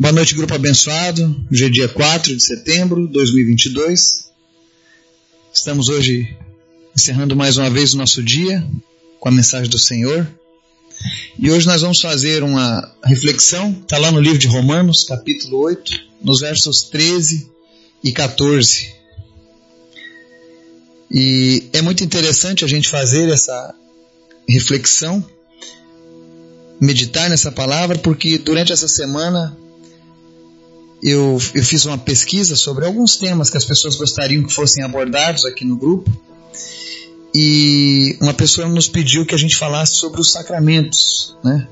Boa 0.00 0.12
noite, 0.12 0.34
grupo 0.34 0.54
abençoado. 0.54 1.44
Hoje 1.52 1.66
é 1.66 1.68
dia 1.68 1.86
4 1.86 2.34
de 2.34 2.42
setembro 2.42 3.06
de 3.06 3.12
2022. 3.12 4.30
Estamos 5.52 5.90
hoje 5.90 6.38
encerrando 6.96 7.36
mais 7.36 7.58
uma 7.58 7.68
vez 7.68 7.92
o 7.92 7.98
nosso 7.98 8.22
dia 8.22 8.66
com 9.18 9.28
a 9.28 9.30
mensagem 9.32 9.68
do 9.68 9.78
Senhor. 9.78 10.26
E 11.38 11.50
hoje 11.50 11.66
nós 11.66 11.82
vamos 11.82 12.00
fazer 12.00 12.42
uma 12.42 12.90
reflexão, 13.04 13.72
está 13.72 13.98
lá 13.98 14.10
no 14.10 14.18
livro 14.18 14.38
de 14.38 14.46
Romanos, 14.46 15.04
capítulo 15.04 15.58
8, 15.64 15.92
nos 16.22 16.40
versos 16.40 16.84
13 16.84 17.50
e 18.02 18.10
14. 18.10 18.94
E 21.10 21.68
é 21.74 21.82
muito 21.82 22.02
interessante 22.02 22.64
a 22.64 22.68
gente 22.68 22.88
fazer 22.88 23.28
essa 23.28 23.74
reflexão, 24.48 25.22
meditar 26.80 27.28
nessa 27.28 27.52
palavra, 27.52 27.98
porque 27.98 28.38
durante 28.38 28.72
essa 28.72 28.88
semana 28.88 29.54
eu, 31.02 31.40
eu 31.54 31.64
fiz 31.64 31.84
uma 31.86 31.96
pesquisa 31.96 32.56
sobre 32.56 32.84
alguns 32.84 33.16
temas 33.16 33.48
que 33.48 33.56
as 33.56 33.64
pessoas 33.64 33.96
gostariam 33.96 34.42
que 34.42 34.52
fossem 34.52 34.84
abordados 34.84 35.44
aqui 35.44 35.64
no 35.64 35.76
grupo. 35.76 36.10
E 37.34 38.16
uma 38.20 38.34
pessoa 38.34 38.68
nos 38.68 38.88
pediu 38.88 39.24
que 39.24 39.34
a 39.34 39.38
gente 39.38 39.56
falasse 39.56 39.94
sobre 39.94 40.20
os 40.20 40.30
sacramentos, 40.30 41.36
né? 41.44 41.66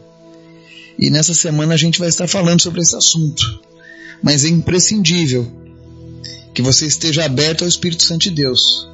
E 0.98 1.10
nessa 1.10 1.34
semana 1.34 1.74
a 1.74 1.77
gente 1.77 1.98
vai 1.98 2.09
estar 2.09 2.28
falando 2.28 2.60
sobre 2.60 2.80
esse 2.80 2.96
assunto. 2.96 3.60
Mas 4.22 4.45
é 4.45 4.48
imprescindível 4.48 5.47
que 6.55 6.62
você 6.62 6.86
esteja 6.86 7.24
aberto 7.24 7.62
ao 7.62 7.69
Espírito 7.69 8.02
Santo 8.02 8.22
de 8.22 8.30
Deus, 8.30 8.88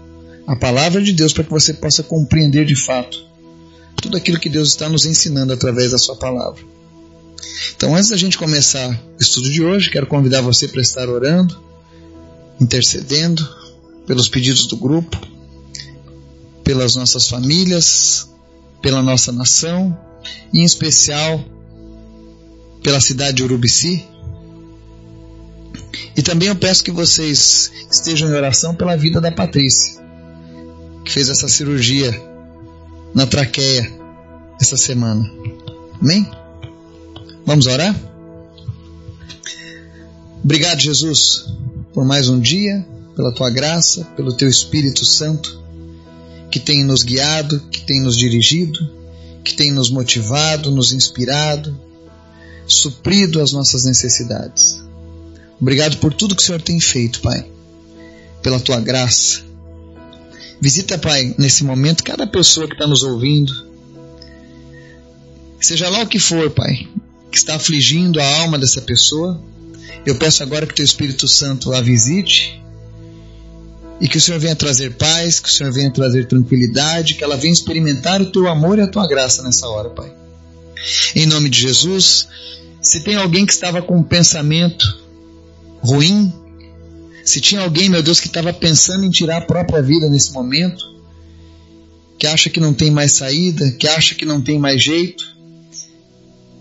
a 0.47 0.57
palavra 0.57 1.03
de 1.03 1.13
Deus, 1.13 1.33
para 1.33 1.45
que 1.45 1.51
você 1.51 1.73
possa 1.73 2.03
compreender 2.03 2.67
de 2.67 2.77
fato 2.77 3.25
tudo 4.03 4.19
aquilo 4.19 4.39
que 4.39 4.51
Deus 4.51 4.69
está 4.69 4.87
nos 4.89 5.07
ensinando 5.07 5.53
através 5.53 5.93
da 5.93 5.99
Sua 5.99 6.17
palavra. 6.17 6.74
Então, 7.77 7.95
antes 7.95 8.11
da 8.11 8.17
gente 8.17 8.39
começar 8.39 8.89
o 8.91 9.23
estudo 9.23 9.51
de 9.51 9.63
hoje, 9.63 9.91
quero 9.91 10.07
convidar 10.07 10.41
você 10.41 10.69
para 10.69 10.81
estar 10.81 11.09
orando, 11.09 11.61
intercedendo 12.61 13.47
pelos 14.07 14.29
pedidos 14.29 14.67
do 14.67 14.77
grupo, 14.77 15.19
pelas 16.63 16.95
nossas 16.95 17.29
famílias, 17.29 18.29
pela 18.81 19.03
nossa 19.03 19.33
nação 19.33 19.97
e, 20.53 20.61
em 20.61 20.65
especial, 20.65 21.43
pela 22.83 23.01
cidade 23.01 23.39
de 23.39 23.43
Urubici. 23.43 24.05
E 26.17 26.23
também 26.23 26.49
eu 26.49 26.57
peço 26.57 26.85
que 26.85 26.91
vocês 26.91 27.73
estejam 27.91 28.29
em 28.29 28.35
oração 28.35 28.75
pela 28.75 28.97
vida 28.97 29.21
da 29.21 29.33
Patrícia, 29.33 30.03
que 31.05 31.11
fez 31.11 31.29
essa 31.29 31.49
cirurgia 31.49 32.13
na 33.15 33.27
traqueia 33.27 33.91
essa 34.61 34.77
semana. 34.77 35.29
Amém? 36.01 36.44
Vamos 37.47 37.67
orar? 37.67 37.95
Obrigado, 40.43 40.81
Jesus, 40.81 41.47
por 41.93 42.05
mais 42.05 42.29
um 42.29 42.41
dia, 42.41 42.87
pela 43.15 43.33
tua 43.33 43.51
graça, 43.51 44.05
pelo 44.17 44.33
teu 44.33 44.49
Espírito 44.49 45.05
Santo, 45.05 45.63
que 46.51 46.59
tem 46.59 46.83
nos 46.83 47.03
guiado, 47.03 47.61
que 47.71 47.83
tem 47.83 48.01
nos 48.01 48.17
dirigido, 48.17 48.91
que 49.45 49.55
tem 49.55 49.71
nos 49.71 49.91
motivado, 49.91 50.71
nos 50.71 50.93
inspirado, 50.93 51.79
suprido 52.67 53.43
as 53.43 53.53
nossas 53.53 53.85
necessidades. 53.85 54.83
Obrigado 55.61 55.99
por 55.99 56.15
tudo 56.15 56.35
que 56.35 56.43
o 56.43 56.47
Senhor 56.47 56.63
tem 56.63 56.81
feito, 56.81 57.21
Pai, 57.21 57.47
pela 58.43 58.59
tua 58.59 58.81
graça. 58.81 59.43
Visita, 60.61 60.97
Pai, 60.97 61.35
nesse 61.37 61.63
momento, 61.63 62.03
cada 62.03 62.27
pessoa 62.27 62.67
que 62.67 62.73
está 62.73 62.87
nos 62.87 63.03
ouvindo, 63.03 63.53
seja 65.61 65.91
lá 65.91 66.03
o 66.03 66.07
que 66.07 66.19
for, 66.19 66.51
Pai, 66.51 66.89
que 67.35 67.39
está 67.41 67.57
afligindo 67.57 68.21
a 68.21 68.37
alma 68.39 68.57
dessa 68.57 68.81
pessoa. 68.81 69.43
Eu 70.07 70.15
peço 70.15 70.43
agora 70.43 70.67
que 70.67 70.75
teu 70.75 70.85
Espírito 70.85 71.27
Santo 71.27 71.73
a 71.75 71.81
visite 71.81 72.63
e 74.01 74.07
que 74.07 74.19
o 74.19 74.21
Senhor 74.21 74.39
venha 74.39 74.55
trazer 74.55 74.95
paz, 74.95 75.41
que 75.41 75.49
o 75.49 75.53
Senhor 75.53 75.73
venha 75.73 75.91
trazer 75.91 76.29
tranquilidade, 76.29 77.15
que 77.15 77.25
ela 77.25 77.37
venha 77.37 77.53
experimentar 77.53 78.23
o 78.23 78.31
teu 78.31 78.49
amor 78.49 78.79
e 78.79 78.83
a 78.83 78.87
tua 78.87 79.07
graça 79.09 79.43
nessa 79.43 79.69
hora, 79.69 79.91
Pai. 79.91 80.13
Em 81.17 81.27
nome 81.27 81.49
de 81.49 81.61
Jesus, 81.61 82.29
se 82.81 83.01
tem 83.01 83.17
alguém 83.17 83.45
que 83.45 83.53
estava 83.53 83.83
com 83.83 83.97
um 83.99 84.03
pensamento 84.03 84.85
ruim, 85.81 86.33
se 87.25 87.41
tinha 87.41 87.63
alguém, 87.63 87.89
meu 87.89 88.03
Deus, 88.03 88.21
que 88.21 88.29
estava 88.29 88.53
pensando 88.53 89.05
em 89.05 89.11
tirar 89.11 89.39
a 89.39 89.47
própria 89.47 89.83
vida 89.83 90.09
nesse 90.09 90.33
momento, 90.33 90.85
que 92.17 92.29
acha 92.29 92.49
que 92.49 92.61
não 92.61 92.73
tem 92.73 92.93
mais 92.93 93.13
saída, 93.13 93.73
que 93.73 93.89
acha 93.89 94.15
que 94.15 94.25
não 94.25 94.41
tem 94.41 94.59
mais 94.59 94.83
jeito, 94.83 95.34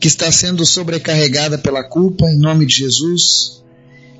que 0.03 0.07
está 0.09 0.29
sendo 0.33 0.65
sobrecarregada 0.65 1.57
pela 1.57 1.81
culpa, 1.81 2.29
em 2.29 2.37
nome 2.37 2.65
de 2.65 2.75
Jesus. 2.75 3.63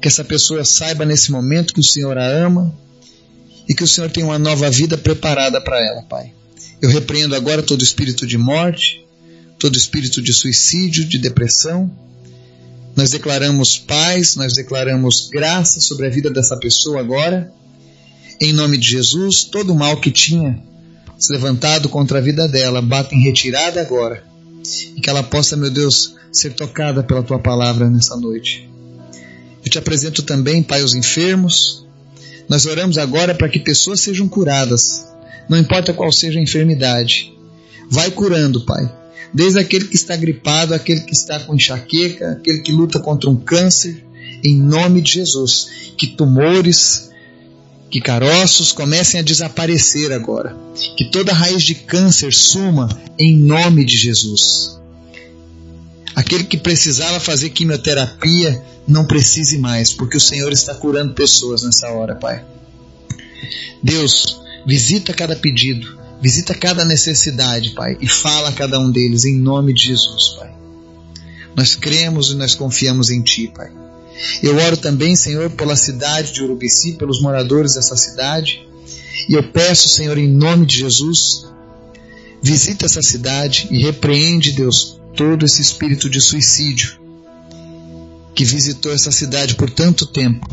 Que 0.02 0.08
essa 0.08 0.24
pessoa 0.24 0.64
saiba 0.64 1.04
nesse 1.04 1.30
momento 1.30 1.74
que 1.74 1.82
o 1.82 1.84
Senhor 1.84 2.18
a 2.18 2.26
ama 2.26 2.74
e 3.68 3.74
que 3.74 3.84
o 3.84 3.88
Senhor 3.88 4.10
tem 4.10 4.24
uma 4.24 4.40
nova 4.40 4.70
vida 4.70 4.98
preparada 4.98 5.60
para 5.60 5.86
ela, 5.86 6.02
Pai. 6.04 6.32
Eu 6.82 6.90
repreendo 6.90 7.36
agora 7.36 7.62
todo 7.62 7.84
espírito 7.84 8.26
de 8.26 8.38
morte, 8.38 9.06
todo 9.60 9.78
espírito 9.78 10.22
de 10.22 10.34
suicídio, 10.34 11.04
de 11.04 11.18
depressão. 11.18 11.92
Nós 12.96 13.12
declaramos 13.12 13.78
paz, 13.78 14.38
nós 14.38 14.54
declaramos 14.54 15.28
graça 15.30 15.82
sobre 15.82 16.08
a 16.08 16.10
vida 16.10 16.30
dessa 16.30 16.56
pessoa 16.56 17.02
agora. 17.02 17.52
Em 18.40 18.54
nome 18.54 18.78
de 18.78 18.90
Jesus, 18.90 19.44
todo 19.44 19.76
mal 19.76 20.00
que 20.00 20.12
tinha 20.12 20.64
se 21.20 21.34
levantado 21.34 21.90
contra 21.90 22.20
a 22.20 22.22
vida 22.22 22.48
dela, 22.48 22.82
bata 22.82 23.14
em 23.14 23.22
retirada 23.22 23.82
agora 23.82 24.32
e 24.96 25.02
que 25.02 25.10
ela 25.10 25.24
possa, 25.24 25.56
meu 25.56 25.70
Deus, 25.70 26.16
ser 26.32 26.54
tocada 26.54 27.04
pela 27.04 27.24
tua 27.24 27.40
palavra 27.40 27.90
nessa 27.90 28.16
noite. 28.16 28.70
Eu 29.64 29.72
te 29.72 29.78
apresento 29.78 30.24
também, 30.24 30.62
Pai, 30.62 30.84
os 30.84 30.94
enfermos. 30.94 31.86
Nós 32.50 32.66
oramos 32.66 32.98
agora 32.98 33.34
para 33.34 33.50
que 33.50 33.60
pessoas 33.60 34.02
sejam 34.02 34.28
curadas, 34.28 35.06
não 35.50 35.58
importa 35.58 35.94
qual 35.94 36.12
seja 36.12 36.40
a 36.40 36.44
enfermidade. 36.44 37.34
Vai 37.90 38.12
curando, 38.12 38.66
Pai. 38.66 38.92
Desde 39.34 39.60
aquele 39.60 39.88
que 39.88 39.96
está 39.96 40.16
gripado, 40.16 40.74
aquele 40.74 41.02
que 41.02 41.14
está 41.14 41.40
com 41.40 41.56
enxaqueca, 41.56 42.34
aquele 42.34 42.60
que 42.60 42.72
luta 42.72 43.00
contra 43.00 43.30
um 43.30 43.36
câncer, 43.36 44.06
em 44.44 44.56
nome 44.56 45.02
de 45.02 45.14
Jesus. 45.14 45.94
Que 45.98 46.08
tumores, 46.08 47.10
que 47.94 48.02
caroços 48.02 48.72
comecem 48.72 49.20
a 49.20 49.24
desaparecer 49.24 50.12
agora. 50.12 50.58
Que 50.98 51.12
toda 51.12 51.32
raiz 51.32 51.62
de 51.62 51.76
câncer 51.76 52.34
suma 52.34 52.90
em 53.20 53.38
nome 53.38 53.86
de 53.86 53.96
Jesus. 53.96 54.80
Aquele 56.16 56.44
que 56.44 56.58
precisava 56.58 57.20
fazer 57.20 57.52
quimioterapia 57.52 58.64
não 58.88 59.06
precise 59.06 59.60
mais, 59.60 59.94
porque 59.94 60.18
o 60.18 60.20
Senhor 60.20 60.52
está 60.52 60.74
curando 60.74 61.14
pessoas 61.14 61.62
nessa 61.62 61.88
hora, 61.92 62.16
Pai. 62.16 62.44
Deus, 63.84 64.42
visita 64.66 65.14
cada 65.14 65.36
pedido, 65.36 65.96
visita 66.20 66.56
cada 66.56 66.84
necessidade, 66.84 67.76
Pai, 67.76 67.96
e 68.02 68.08
fala 68.08 68.50
a 68.50 68.54
cada 68.54 68.80
um 68.80 68.90
deles 68.90 69.24
em 69.24 69.38
nome 69.38 69.72
de 69.72 69.90
Jesus, 69.90 70.30
Pai. 70.40 70.52
Nós 71.56 71.76
cremos 71.76 72.32
e 72.32 72.36
nós 72.38 72.56
confiamos 72.56 73.12
em 73.12 73.22
Ti, 73.22 73.52
Pai. 73.56 73.70
Eu 74.42 74.56
oro 74.58 74.78
também, 74.78 75.16
Senhor, 75.16 75.50
pela 75.52 75.76
cidade 75.76 76.32
de 76.32 76.44
Urubici, 76.44 76.94
pelos 76.94 77.22
moradores 77.22 77.76
dessa 77.76 77.96
cidade. 77.96 78.66
E 79.28 79.34
eu 79.34 79.44
peço, 79.44 79.90
Senhor, 79.90 80.18
em 80.18 80.28
nome 80.28 80.66
de 80.66 80.78
Jesus, 80.78 81.46
visita 82.42 82.86
essa 82.86 83.02
cidade 83.02 83.68
e 83.72 83.82
repreende, 83.82 84.52
Deus, 84.52 85.00
todo 85.16 85.46
esse 85.46 85.62
espírito 85.62 86.10
de 86.10 86.20
suicídio 86.20 87.00
que 88.36 88.44
visitou 88.44 88.92
essa 88.92 89.12
cidade 89.12 89.56
por 89.56 89.70
tanto 89.70 90.06
tempo. 90.06 90.48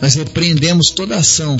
Nós 0.00 0.14
repreendemos 0.14 0.90
toda 0.90 1.16
ação 1.16 1.56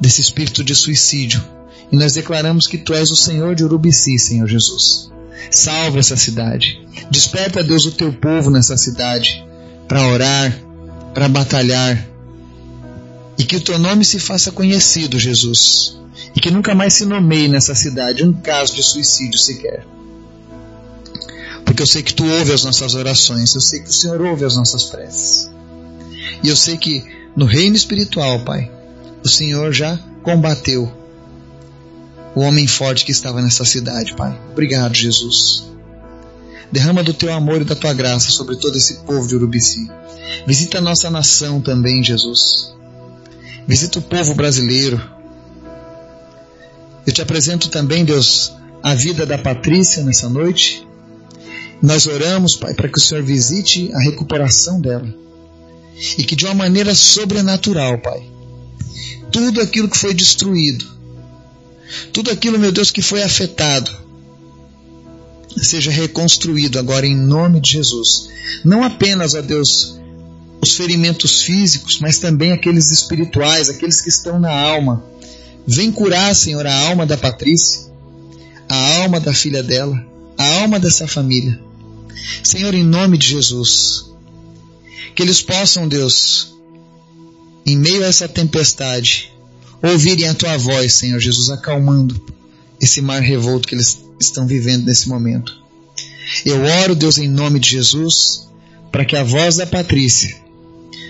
desse 0.00 0.20
espírito 0.20 0.62
de 0.62 0.74
suicídio 0.74 1.42
e 1.90 1.96
nós 1.96 2.12
declaramos 2.12 2.66
que 2.66 2.78
Tu 2.78 2.92
és 2.92 3.10
o 3.10 3.16
Senhor 3.16 3.54
de 3.54 3.64
Urubici, 3.64 4.18
Senhor 4.18 4.48
Jesus. 4.48 5.10
Salva 5.50 5.98
essa 6.00 6.16
cidade. 6.16 6.78
Desperta, 7.10 7.64
Deus, 7.64 7.86
o 7.86 7.92
Teu 7.92 8.12
povo 8.12 8.50
nessa 8.50 8.76
cidade 8.76 9.47
para 9.88 10.06
orar, 10.06 10.62
para 11.14 11.28
batalhar. 11.28 12.06
E 13.38 13.44
que 13.44 13.56
o 13.56 13.60
teu 13.60 13.78
nome 13.78 14.04
se 14.04 14.18
faça 14.18 14.52
conhecido, 14.52 15.18
Jesus. 15.18 15.98
E 16.36 16.40
que 16.40 16.50
nunca 16.50 16.74
mais 16.74 16.92
se 16.92 17.06
nomeie 17.06 17.48
nessa 17.48 17.74
cidade 17.74 18.22
um 18.22 18.32
caso 18.32 18.74
de 18.74 18.82
suicídio 18.82 19.38
sequer. 19.38 19.86
Porque 21.64 21.82
eu 21.82 21.86
sei 21.86 22.02
que 22.02 22.14
tu 22.14 22.24
ouve 22.24 22.52
as 22.52 22.64
nossas 22.64 22.94
orações, 22.94 23.54
eu 23.54 23.60
sei 23.60 23.80
que 23.80 23.88
o 23.88 23.92
Senhor 23.92 24.20
ouve 24.20 24.44
as 24.44 24.56
nossas 24.56 24.84
preces. 24.84 25.50
E 26.42 26.48
eu 26.48 26.56
sei 26.56 26.76
que 26.76 27.04
no 27.34 27.46
reino 27.46 27.76
espiritual, 27.76 28.40
Pai, 28.44 28.70
o 29.24 29.28
Senhor 29.28 29.72
já 29.72 29.98
combateu 30.22 30.92
o 32.34 32.40
homem 32.40 32.66
forte 32.66 33.04
que 33.04 33.12
estava 33.12 33.42
nessa 33.42 33.64
cidade, 33.64 34.14
Pai. 34.14 34.38
Obrigado, 34.52 34.94
Jesus. 34.94 35.67
Derrama 36.70 37.02
do 37.02 37.14
teu 37.14 37.32
amor 37.32 37.62
e 37.62 37.64
da 37.64 37.74
tua 37.74 37.94
graça 37.94 38.30
sobre 38.30 38.56
todo 38.56 38.76
esse 38.76 38.98
povo 39.00 39.26
de 39.26 39.34
Urubici. 39.34 39.88
Visita 40.46 40.78
a 40.78 40.82
nossa 40.82 41.10
nação 41.10 41.60
também, 41.60 42.02
Jesus. 42.02 42.74
Visita 43.66 43.98
o 43.98 44.02
povo 44.02 44.34
brasileiro. 44.34 45.00
Eu 47.06 47.12
te 47.12 47.22
apresento 47.22 47.68
também, 47.68 48.04
Deus, 48.04 48.52
a 48.82 48.94
vida 48.94 49.24
da 49.24 49.38
Patrícia 49.38 50.02
nessa 50.02 50.28
noite. 50.28 50.86
Nós 51.80 52.06
oramos, 52.06 52.56
Pai, 52.56 52.74
para 52.74 52.88
que 52.88 52.98
o 52.98 53.00
Senhor 53.00 53.22
visite 53.22 53.90
a 53.94 54.00
recuperação 54.00 54.80
dela. 54.80 55.08
E 56.16 56.24
que 56.24 56.36
de 56.36 56.44
uma 56.44 56.54
maneira 56.54 56.94
sobrenatural, 56.94 57.98
Pai, 57.98 58.22
tudo 59.32 59.60
aquilo 59.60 59.88
que 59.88 59.98
foi 59.98 60.14
destruído, 60.14 60.86
tudo 62.12 62.30
aquilo, 62.30 62.58
meu 62.58 62.72
Deus, 62.72 62.90
que 62.90 63.02
foi 63.02 63.22
afetado, 63.22 63.90
seja 65.64 65.90
reconstruído 65.90 66.78
agora 66.78 67.06
em 67.06 67.16
nome 67.16 67.60
de 67.60 67.72
Jesus. 67.72 68.28
Não 68.64 68.82
apenas, 68.82 69.34
ó 69.34 69.42
Deus, 69.42 69.98
os 70.60 70.74
ferimentos 70.74 71.42
físicos, 71.42 71.98
mas 72.00 72.18
também 72.18 72.52
aqueles 72.52 72.90
espirituais, 72.90 73.68
aqueles 73.68 74.00
que 74.00 74.08
estão 74.08 74.38
na 74.38 74.52
alma. 74.52 75.04
Vem 75.66 75.92
curar, 75.92 76.34
Senhor, 76.34 76.66
a 76.66 76.74
alma 76.88 77.06
da 77.06 77.16
Patrícia, 77.16 77.92
a 78.68 78.96
alma 79.02 79.20
da 79.20 79.32
filha 79.32 79.62
dela, 79.62 80.04
a 80.36 80.60
alma 80.60 80.78
dessa 80.78 81.06
família. 81.06 81.60
Senhor, 82.42 82.74
em 82.74 82.84
nome 82.84 83.18
de 83.18 83.28
Jesus, 83.28 84.06
que 85.14 85.22
eles 85.22 85.42
possam, 85.42 85.86
Deus, 85.86 86.54
em 87.66 87.76
meio 87.76 88.02
a 88.02 88.06
essa 88.06 88.28
tempestade, 88.28 89.32
ouvirem 89.82 90.28
a 90.28 90.34
tua 90.34 90.56
voz, 90.56 90.94
Senhor 90.94 91.20
Jesus, 91.20 91.50
acalmando 91.50 92.37
esse 92.80 93.00
mar 93.00 93.20
revolto 93.20 93.68
que 93.68 93.74
eles 93.74 93.98
estão 94.20 94.46
vivendo 94.46 94.84
nesse 94.86 95.08
momento. 95.08 95.56
Eu 96.44 96.62
oro, 96.62 96.94
Deus, 96.94 97.18
em 97.18 97.28
nome 97.28 97.58
de 97.58 97.70
Jesus, 97.70 98.48
para 98.92 99.04
que 99.04 99.16
a 99.16 99.24
voz 99.24 99.56
da 99.56 99.66
Patrícia 99.66 100.36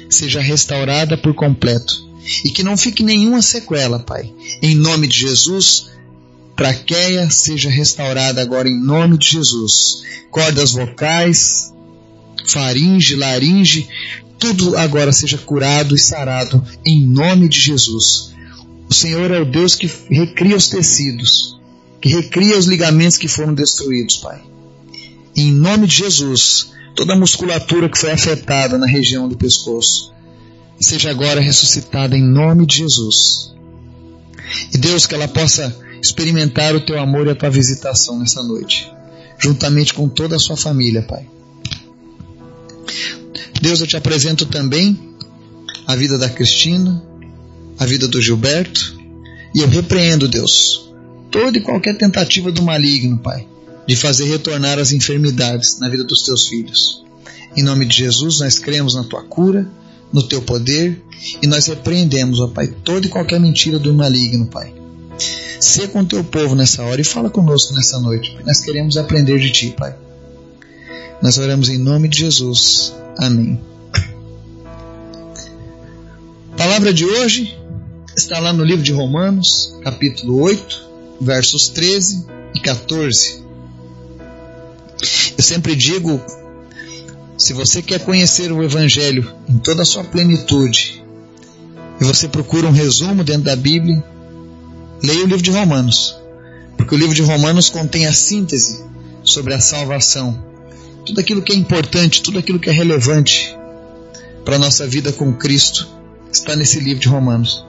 seja 0.08 0.40
restaurada 0.40 1.16
por 1.16 1.34
completo 1.34 2.08
e 2.44 2.50
que 2.50 2.62
não 2.62 2.76
fique 2.76 3.02
nenhuma 3.02 3.42
sequela, 3.42 3.98
Pai. 3.98 4.32
Em 4.62 4.74
nome 4.74 5.06
de 5.06 5.18
Jesus, 5.18 5.90
traqueia 6.56 7.30
seja 7.30 7.70
restaurada 7.70 8.40
agora 8.42 8.68
em 8.68 8.78
nome 8.78 9.18
de 9.18 9.30
Jesus. 9.30 10.02
Cordas 10.30 10.72
vocais, 10.72 11.72
faringe, 12.44 13.14
laringe, 13.14 13.88
tudo 14.38 14.76
agora 14.76 15.12
seja 15.12 15.36
curado 15.38 15.94
e 15.94 15.98
sarado 15.98 16.64
em 16.84 17.06
nome 17.06 17.48
de 17.48 17.60
Jesus. 17.60 18.34
O 18.88 18.94
Senhor 18.94 19.30
é 19.30 19.40
o 19.40 19.50
Deus 19.50 19.74
que 19.74 19.90
recria 20.08 20.56
os 20.56 20.68
tecidos, 20.68 21.57
que 22.00 22.08
recria 22.08 22.56
os 22.56 22.66
ligamentos 22.66 23.16
que 23.16 23.28
foram 23.28 23.54
destruídos, 23.54 24.16
Pai. 24.16 24.40
Em 25.34 25.52
nome 25.52 25.86
de 25.86 25.96
Jesus, 25.96 26.72
toda 26.94 27.14
a 27.14 27.18
musculatura 27.18 27.88
que 27.88 27.98
foi 27.98 28.10
afetada 28.10 28.78
na 28.78 28.86
região 28.86 29.28
do 29.28 29.36
pescoço, 29.36 30.12
seja 30.80 31.10
agora 31.10 31.40
ressuscitada 31.40 32.16
em 32.16 32.22
nome 32.22 32.66
de 32.66 32.78
Jesus. 32.78 33.52
E 34.72 34.78
Deus, 34.78 35.06
que 35.06 35.14
ela 35.14 35.28
possa 35.28 35.76
experimentar 36.00 36.74
o 36.74 36.80
teu 36.80 36.98
amor 36.98 37.26
e 37.26 37.30
a 37.30 37.34
tua 37.34 37.50
visitação 37.50 38.18
nessa 38.18 38.42
noite, 38.42 38.90
juntamente 39.38 39.92
com 39.92 40.08
toda 40.08 40.36
a 40.36 40.38
sua 40.38 40.56
família, 40.56 41.02
Pai. 41.02 41.28
Deus, 43.60 43.80
eu 43.80 43.86
te 43.86 43.96
apresento 43.96 44.46
também 44.46 44.98
a 45.86 45.96
vida 45.96 46.16
da 46.16 46.28
Cristina, 46.28 47.02
a 47.78 47.84
vida 47.84 48.06
do 48.06 48.20
Gilberto, 48.20 48.96
e 49.54 49.60
eu 49.60 49.68
repreendo, 49.68 50.28
Deus, 50.28 50.87
toda 51.30 51.58
e 51.58 51.60
qualquer 51.60 51.96
tentativa 51.96 52.50
do 52.50 52.62
maligno, 52.62 53.18
Pai, 53.18 53.46
de 53.86 53.96
fazer 53.96 54.24
retornar 54.24 54.78
as 54.78 54.92
enfermidades 54.92 55.78
na 55.78 55.88
vida 55.88 56.04
dos 56.04 56.22
teus 56.22 56.48
filhos. 56.48 57.04
Em 57.56 57.62
nome 57.62 57.86
de 57.86 57.96
Jesus, 57.96 58.40
nós 58.40 58.58
cremos 58.58 58.94
na 58.94 59.04
tua 59.04 59.22
cura, 59.22 59.68
no 60.12 60.22
teu 60.22 60.42
poder, 60.42 61.02
e 61.42 61.46
nós 61.46 61.66
repreendemos, 61.66 62.40
ó 62.40 62.48
Pai, 62.48 62.68
toda 62.68 63.06
e 63.06 63.10
qualquer 63.10 63.40
mentira 63.40 63.78
do 63.78 63.92
maligno, 63.92 64.46
Pai. 64.46 64.72
Sê 65.60 65.88
com 65.88 66.04
teu 66.04 66.22
povo 66.22 66.54
nessa 66.54 66.84
hora 66.84 67.00
e 67.00 67.04
fala 67.04 67.28
conosco 67.28 67.74
nessa 67.74 67.98
noite. 67.98 68.32
Pai. 68.32 68.44
Nós 68.44 68.60
queremos 68.60 68.96
aprender 68.96 69.38
de 69.38 69.50
ti, 69.50 69.74
Pai. 69.76 69.94
Nós 71.20 71.36
oramos 71.36 71.68
em 71.68 71.78
nome 71.78 72.08
de 72.08 72.18
Jesus. 72.18 72.94
Amém. 73.18 73.60
palavra 76.56 76.92
de 76.92 77.04
hoje 77.04 77.58
está 78.16 78.38
lá 78.38 78.52
no 78.52 78.62
livro 78.62 78.82
de 78.82 78.92
Romanos, 78.92 79.74
capítulo 79.82 80.40
8, 80.42 80.87
versos 81.20 81.68
13 81.68 82.26
e 82.54 82.60
14. 82.60 83.42
Eu 85.36 85.42
sempre 85.42 85.74
digo: 85.76 86.20
se 87.36 87.52
você 87.52 87.80
quer 87.82 88.00
conhecer 88.00 88.50
o 88.52 88.62
Evangelho 88.62 89.32
em 89.48 89.58
toda 89.58 89.82
a 89.82 89.84
sua 89.84 90.04
plenitude, 90.04 91.04
e 92.00 92.04
você 92.04 92.28
procura 92.28 92.66
um 92.66 92.72
resumo 92.72 93.24
dentro 93.24 93.42
da 93.44 93.56
Bíblia, 93.56 94.02
leia 95.02 95.24
o 95.24 95.26
livro 95.26 95.42
de 95.42 95.50
Romanos, 95.50 96.16
porque 96.76 96.94
o 96.94 96.98
livro 96.98 97.14
de 97.14 97.22
Romanos 97.22 97.70
contém 97.70 98.06
a 98.06 98.12
síntese 98.12 98.84
sobre 99.22 99.54
a 99.54 99.60
salvação. 99.60 100.46
Tudo 101.04 101.20
aquilo 101.20 101.42
que 101.42 101.52
é 101.52 101.56
importante, 101.56 102.22
tudo 102.22 102.38
aquilo 102.38 102.58
que 102.58 102.68
é 102.68 102.72
relevante 102.72 103.56
para 104.44 104.56
a 104.56 104.58
nossa 104.58 104.86
vida 104.86 105.12
com 105.12 105.32
Cristo 105.32 105.88
está 106.32 106.54
nesse 106.54 106.80
livro 106.80 107.00
de 107.00 107.08
Romanos. 107.08 107.67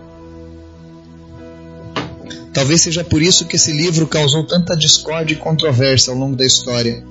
Talvez 2.59 2.81
seja 2.81 3.05
por 3.05 3.21
isso 3.21 3.45
que 3.45 3.55
esse 3.55 3.71
livro 3.71 4.05
causou 4.05 4.43
tanta 4.43 4.75
discórdia 4.75 5.33
e 5.33 5.37
controvérsia 5.37 6.11
ao 6.11 6.19
longo 6.19 6.35
da 6.35 6.45
história. 6.45 7.05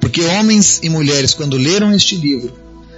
Porque 0.00 0.20
homens 0.24 0.80
e 0.82 0.88
mulheres, 0.88 1.32
quando 1.32 1.56
leram 1.56 1.94
este 1.94 2.16
livro, 2.16 2.52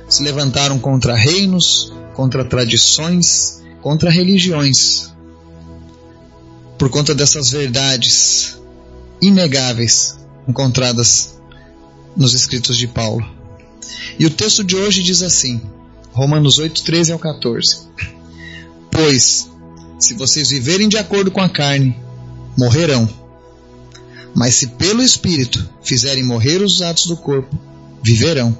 se 0.08 0.22
levantaram 0.22 0.78
contra 0.78 1.14
reinos, 1.14 1.92
contra 2.14 2.46
tradições, 2.46 3.62
contra 3.82 4.10
religiões, 4.10 5.12
por 6.78 6.88
conta 6.88 7.14
dessas 7.14 7.50
verdades 7.50 8.58
inegáveis 9.20 10.16
encontradas 10.48 11.34
nos 12.16 12.32
escritos 12.32 12.78
de 12.78 12.86
Paulo. 12.86 13.28
E 14.18 14.24
o 14.24 14.30
texto 14.30 14.64
de 14.64 14.76
hoje 14.76 15.02
diz 15.02 15.20
assim, 15.20 15.60
Romanos 16.10 16.58
8, 16.58 16.82
13 16.82 17.12
ao 17.12 17.18
14: 17.18 17.80
Pois 18.90 19.52
se 20.04 20.14
vocês 20.14 20.50
viverem 20.50 20.88
de 20.88 20.98
acordo 20.98 21.30
com 21.30 21.40
a 21.40 21.48
carne, 21.48 21.96
morrerão. 22.58 23.08
Mas 24.34 24.56
se 24.56 24.66
pelo 24.68 25.02
Espírito 25.02 25.66
fizerem 25.82 26.22
morrer 26.22 26.60
os 26.60 26.82
atos 26.82 27.06
do 27.06 27.16
corpo, 27.16 27.58
viverão. 28.02 28.56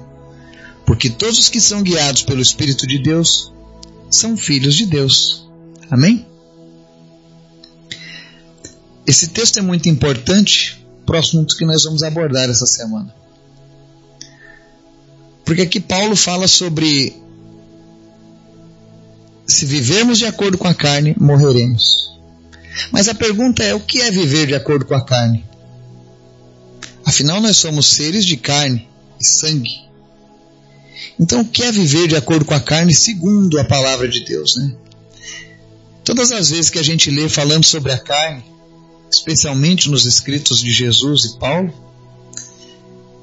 Porque 0.85 1.09
todos 1.09 1.37
os 1.37 1.49
que 1.49 1.61
são 1.61 1.83
guiados 1.83 2.23
pelo 2.23 2.41
Espírito 2.41 2.87
de 2.87 2.97
Deus 2.97 3.53
são 4.09 4.35
filhos 4.35 4.75
de 4.75 4.85
Deus. 4.85 5.47
Amém? 5.91 6.25
Esse 9.05 9.27
texto 9.27 9.59
é 9.59 9.61
muito 9.61 9.87
importante 9.87 10.83
para 11.05 11.17
o 11.17 11.19
assunto 11.19 11.55
que 11.55 11.65
nós 11.65 11.83
vamos 11.83 12.01
abordar 12.01 12.49
essa 12.49 12.65
semana. 12.65 13.13
Porque 15.43 15.61
aqui 15.61 15.79
Paulo 15.79 16.15
fala 16.15 16.47
sobre 16.47 17.15
se 19.47 19.65
vivermos 19.65 20.17
de 20.17 20.25
acordo 20.25 20.57
com 20.57 20.67
a 20.67 20.73
carne, 20.73 21.15
morreremos. 21.19 22.13
Mas 22.91 23.07
a 23.07 23.15
pergunta 23.15 23.63
é: 23.63 23.73
o 23.73 23.79
que 23.79 24.01
é 24.01 24.11
viver 24.11 24.47
de 24.47 24.55
acordo 24.55 24.85
com 24.85 24.95
a 24.95 25.05
carne? 25.05 25.45
Afinal, 27.05 27.39
nós 27.39 27.57
somos 27.57 27.87
seres 27.87 28.25
de 28.25 28.35
carne 28.35 28.87
e 29.19 29.25
sangue. 29.25 29.85
Então, 31.19 31.41
o 31.41 31.45
que 31.45 31.63
é 31.63 31.71
viver 31.71 32.07
de 32.07 32.15
acordo 32.15 32.43
com 32.43 32.53
a 32.53 32.59
carne 32.59 32.93
segundo 32.93 33.59
a 33.59 33.63
palavra 33.63 34.07
de 34.07 34.21
Deus? 34.21 34.55
Né? 34.57 34.75
Todas 36.03 36.31
as 36.31 36.49
vezes 36.49 36.69
que 36.69 36.79
a 36.79 36.83
gente 36.83 37.09
lê 37.09 37.29
falando 37.29 37.63
sobre 37.63 37.91
a 37.91 37.97
carne, 37.97 38.43
especialmente 39.09 39.89
nos 39.89 40.05
escritos 40.05 40.59
de 40.59 40.71
Jesus 40.71 41.25
e 41.25 41.39
Paulo, 41.39 41.73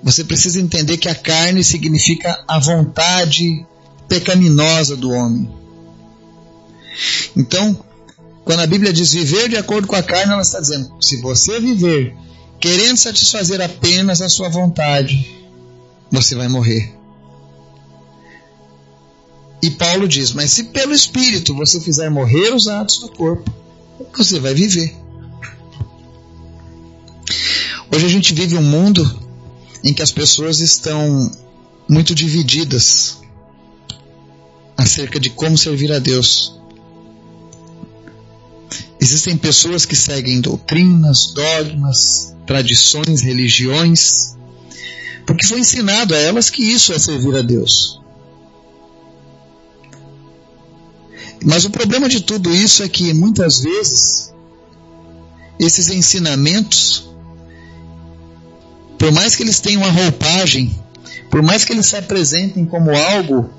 você 0.02 0.24
precisa 0.24 0.60
entender 0.60 0.96
que 0.96 1.08
a 1.08 1.14
carne 1.14 1.62
significa 1.62 2.42
a 2.48 2.58
vontade 2.58 3.64
pecaminosa 4.08 4.96
do 4.96 5.10
homem. 5.10 5.61
Então, 7.36 7.84
quando 8.44 8.60
a 8.60 8.66
Bíblia 8.66 8.92
diz 8.92 9.12
viver 9.12 9.48
de 9.48 9.56
acordo 9.56 9.86
com 9.86 9.96
a 9.96 10.02
carne, 10.02 10.32
ela 10.32 10.42
está 10.42 10.60
dizendo: 10.60 10.92
se 11.00 11.20
você 11.20 11.60
viver 11.60 12.14
querendo 12.60 12.96
satisfazer 12.96 13.60
apenas 13.60 14.20
a 14.20 14.28
sua 14.28 14.48
vontade, 14.48 15.26
você 16.10 16.34
vai 16.34 16.48
morrer. 16.48 16.94
E 19.62 19.70
Paulo 19.70 20.08
diz: 20.08 20.32
mas 20.32 20.50
se 20.50 20.64
pelo 20.64 20.92
Espírito 20.92 21.54
você 21.54 21.80
fizer 21.80 22.10
morrer 22.10 22.54
os 22.54 22.68
atos 22.68 22.98
do 22.98 23.08
corpo, 23.08 23.50
você 24.16 24.40
vai 24.40 24.54
viver. 24.54 24.94
Hoje 27.94 28.06
a 28.06 28.08
gente 28.08 28.32
vive 28.32 28.56
um 28.56 28.62
mundo 28.62 29.20
em 29.84 29.92
que 29.92 30.02
as 30.02 30.10
pessoas 30.10 30.60
estão 30.60 31.30
muito 31.88 32.14
divididas 32.14 33.18
acerca 34.76 35.20
de 35.20 35.30
como 35.30 35.58
servir 35.58 35.92
a 35.92 35.98
Deus. 35.98 36.58
Existem 39.02 39.36
pessoas 39.36 39.84
que 39.84 39.96
seguem 39.96 40.40
doutrinas, 40.40 41.32
dogmas, 41.34 42.36
tradições, 42.46 43.20
religiões, 43.20 44.36
porque 45.26 45.44
foi 45.44 45.58
ensinado 45.58 46.14
a 46.14 46.18
elas 46.18 46.48
que 46.48 46.62
isso 46.62 46.92
é 46.92 46.98
servir 47.00 47.34
a 47.34 47.42
Deus. 47.42 48.00
Mas 51.44 51.64
o 51.64 51.70
problema 51.70 52.08
de 52.08 52.20
tudo 52.20 52.54
isso 52.54 52.84
é 52.84 52.88
que 52.88 53.12
muitas 53.12 53.58
vezes 53.58 54.32
esses 55.58 55.88
ensinamentos 55.88 57.10
por 59.02 59.10
mais 59.10 59.34
que 59.34 59.42
eles 59.42 59.58
tenham 59.58 59.82
uma 59.82 59.90
roupagem, 59.90 60.78
por 61.28 61.42
mais 61.42 61.64
que 61.64 61.72
eles 61.72 61.86
se 61.86 61.96
apresentem 61.96 62.64
como 62.64 62.96
algo 62.96 63.50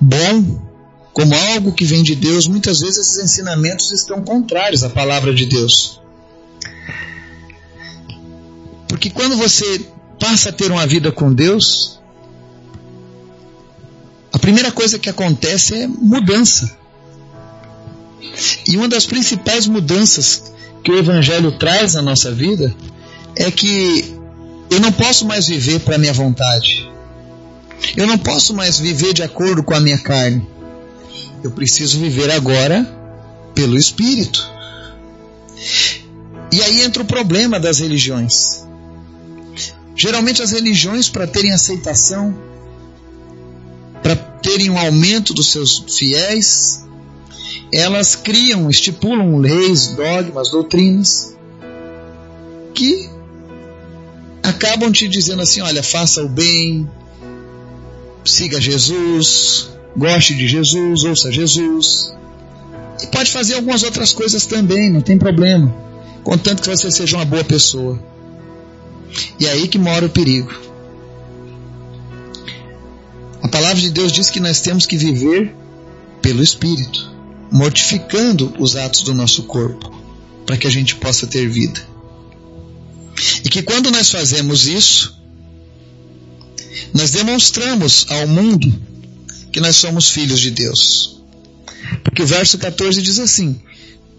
bom, 0.00 0.69
como 1.12 1.34
algo 1.34 1.72
que 1.72 1.84
vem 1.84 2.02
de 2.02 2.14
Deus, 2.14 2.46
muitas 2.46 2.80
vezes 2.80 2.98
esses 2.98 3.24
ensinamentos 3.24 3.90
estão 3.92 4.22
contrários 4.22 4.84
à 4.84 4.90
palavra 4.90 5.34
de 5.34 5.46
Deus. 5.46 6.00
Porque 8.88 9.10
quando 9.10 9.36
você 9.36 9.86
passa 10.18 10.50
a 10.50 10.52
ter 10.52 10.70
uma 10.70 10.86
vida 10.86 11.10
com 11.10 11.32
Deus, 11.32 12.00
a 14.32 14.38
primeira 14.38 14.70
coisa 14.70 14.98
que 14.98 15.08
acontece 15.08 15.74
é 15.74 15.86
mudança. 15.86 16.78
E 18.68 18.76
uma 18.76 18.88
das 18.88 19.06
principais 19.06 19.66
mudanças 19.66 20.52
que 20.84 20.90
o 20.90 20.98
Evangelho 20.98 21.52
traz 21.52 21.94
na 21.94 22.02
nossa 22.02 22.30
vida 22.30 22.74
é 23.34 23.50
que 23.50 24.14
eu 24.70 24.80
não 24.80 24.92
posso 24.92 25.26
mais 25.26 25.48
viver 25.48 25.80
para 25.80 25.96
a 25.96 25.98
minha 25.98 26.12
vontade. 26.12 26.88
Eu 27.96 28.06
não 28.06 28.18
posso 28.18 28.54
mais 28.54 28.78
viver 28.78 29.12
de 29.12 29.22
acordo 29.22 29.62
com 29.62 29.74
a 29.74 29.80
minha 29.80 29.98
carne. 29.98 30.46
Eu 31.42 31.50
preciso 31.50 31.98
viver 31.98 32.30
agora 32.30 32.86
pelo 33.54 33.76
Espírito. 33.76 34.48
E 36.52 36.62
aí 36.62 36.82
entra 36.82 37.02
o 37.02 37.06
problema 37.06 37.58
das 37.60 37.78
religiões. 37.78 38.64
Geralmente 39.96 40.42
as 40.42 40.52
religiões, 40.52 41.08
para 41.08 41.26
terem 41.26 41.52
aceitação, 41.52 42.36
para 44.02 44.16
terem 44.16 44.70
um 44.70 44.78
aumento 44.78 45.34
dos 45.34 45.52
seus 45.52 45.84
fiéis, 45.96 46.84
elas 47.72 48.16
criam, 48.16 48.68
estipulam 48.70 49.36
leis, 49.36 49.88
dogmas, 49.88 50.50
doutrinas 50.50 51.36
que 52.74 53.10
acabam 54.42 54.90
te 54.90 55.06
dizendo 55.06 55.42
assim: 55.42 55.60
olha, 55.60 55.82
faça 55.82 56.22
o 56.22 56.28
bem, 56.28 56.88
siga 58.24 58.60
Jesus, 58.60 59.70
goste 59.96 60.34
de 60.34 60.46
Jesus, 60.46 61.04
ouça 61.04 61.32
Jesus. 61.32 62.14
E 63.02 63.06
pode 63.06 63.30
fazer 63.30 63.54
algumas 63.54 63.82
outras 63.82 64.12
coisas 64.12 64.46
também, 64.46 64.90
não 64.90 65.00
tem 65.00 65.18
problema. 65.18 65.74
Contanto 66.22 66.62
que 66.62 66.68
você 66.68 66.90
seja 66.90 67.16
uma 67.16 67.24
boa 67.24 67.44
pessoa. 67.44 67.98
E 69.38 69.46
é 69.46 69.50
aí 69.50 69.68
que 69.68 69.78
mora 69.78 70.06
o 70.06 70.10
perigo. 70.10 70.52
A 73.42 73.48
palavra 73.48 73.80
de 73.80 73.90
Deus 73.90 74.12
diz 74.12 74.30
que 74.30 74.38
nós 74.38 74.60
temos 74.60 74.86
que 74.86 74.96
viver 74.96 75.54
pelo 76.20 76.42
Espírito, 76.42 77.10
mortificando 77.50 78.52
os 78.58 78.76
atos 78.76 79.02
do 79.02 79.14
nosso 79.14 79.44
corpo, 79.44 79.90
para 80.44 80.56
que 80.56 80.66
a 80.66 80.70
gente 80.70 80.94
possa 80.96 81.26
ter 81.26 81.48
vida. 81.48 81.80
E 83.44 83.48
que 83.48 83.62
quando 83.62 83.90
nós 83.90 84.10
fazemos 84.10 84.66
isso, 84.66 85.18
nós 86.94 87.10
demonstramos 87.10 88.06
ao 88.08 88.26
mundo 88.26 88.89
que 89.52 89.60
nós 89.60 89.76
somos 89.76 90.08
filhos 90.08 90.40
de 90.40 90.50
Deus. 90.50 91.20
Porque 92.04 92.22
o 92.22 92.26
verso 92.26 92.58
14 92.58 93.02
diz 93.02 93.18
assim: 93.18 93.60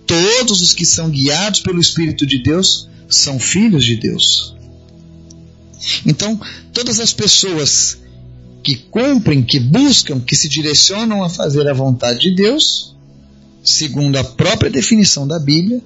Todos 0.05 0.61
os 0.61 0.73
que 0.73 0.85
são 0.85 1.09
guiados 1.09 1.61
pelo 1.61 1.79
Espírito 1.79 2.25
de 2.25 2.41
Deus 2.43 2.87
são 3.09 3.39
filhos 3.39 3.85
de 3.85 3.95
Deus. 3.95 4.55
Então, 6.05 6.39
todas 6.73 6.99
as 6.99 7.13
pessoas 7.13 7.97
que 8.63 8.75
cumprem, 8.75 9.41
que 9.41 9.59
buscam, 9.59 10.19
que 10.19 10.35
se 10.35 10.47
direcionam 10.47 11.23
a 11.23 11.29
fazer 11.29 11.67
a 11.67 11.73
vontade 11.73 12.19
de 12.19 12.35
Deus, 12.35 12.95
segundo 13.63 14.17
a 14.17 14.23
própria 14.23 14.69
definição 14.69 15.27
da 15.27 15.39
Bíblia, 15.39 15.81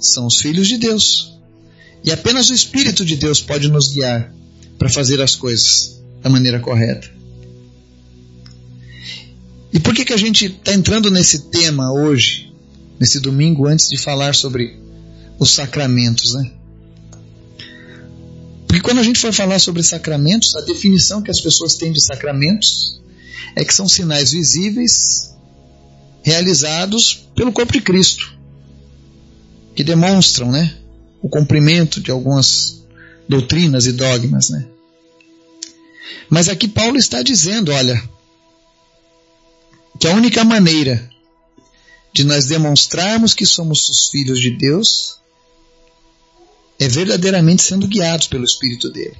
são 0.00 0.26
os 0.26 0.40
filhos 0.40 0.66
de 0.66 0.78
Deus. 0.78 1.32
E 2.04 2.10
apenas 2.10 2.50
o 2.50 2.54
Espírito 2.54 3.04
de 3.04 3.16
Deus 3.16 3.40
pode 3.40 3.68
nos 3.68 3.88
guiar 3.88 4.32
para 4.76 4.88
fazer 4.88 5.20
as 5.20 5.36
coisas 5.36 6.00
da 6.20 6.28
maneira 6.28 6.58
correta. 6.58 7.08
E 9.72 9.80
por 9.80 9.94
que, 9.94 10.04
que 10.04 10.12
a 10.12 10.18
gente 10.18 10.46
está 10.46 10.74
entrando 10.74 11.10
nesse 11.10 11.50
tema 11.50 11.92
hoje, 11.92 12.52
nesse 13.00 13.18
domingo, 13.18 13.66
antes 13.66 13.88
de 13.88 13.96
falar 13.96 14.34
sobre 14.34 14.78
os 15.38 15.50
sacramentos, 15.50 16.34
né? 16.34 16.52
Porque 18.66 18.82
quando 18.82 18.98
a 18.98 19.02
gente 19.02 19.18
for 19.18 19.32
falar 19.32 19.58
sobre 19.58 19.82
sacramentos, 19.82 20.54
a 20.56 20.60
definição 20.62 21.22
que 21.22 21.30
as 21.30 21.40
pessoas 21.40 21.74
têm 21.74 21.92
de 21.92 22.02
sacramentos 22.02 23.00
é 23.56 23.64
que 23.64 23.74
são 23.74 23.88
sinais 23.88 24.32
visíveis 24.32 25.34
realizados 26.22 27.28
pelo 27.34 27.52
corpo 27.52 27.72
de 27.72 27.80
Cristo, 27.80 28.32
que 29.74 29.82
demonstram, 29.82 30.50
né, 30.50 30.76
o 31.20 31.28
cumprimento 31.28 32.00
de 32.00 32.10
algumas 32.10 32.82
doutrinas 33.28 33.86
e 33.86 33.92
dogmas, 33.92 34.50
né? 34.50 34.66
Mas 36.28 36.48
aqui 36.48 36.68
Paulo 36.68 36.96
está 36.96 37.22
dizendo, 37.22 37.72
olha, 37.72 38.02
que 40.02 40.08
a 40.08 40.14
única 40.16 40.42
maneira 40.42 41.08
de 42.12 42.24
nós 42.24 42.46
demonstrarmos 42.46 43.34
que 43.34 43.46
somos 43.46 43.88
os 43.88 44.10
filhos 44.10 44.40
de 44.40 44.50
Deus 44.50 45.20
é 46.76 46.88
verdadeiramente 46.88 47.62
sendo 47.62 47.86
guiados 47.86 48.26
pelo 48.26 48.42
Espírito 48.42 48.90
dele. 48.90 49.16